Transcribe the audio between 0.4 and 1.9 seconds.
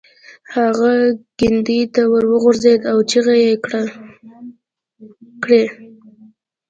هغه کندې